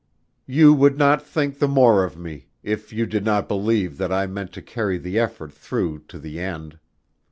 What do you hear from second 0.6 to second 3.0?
would not think the more of me, if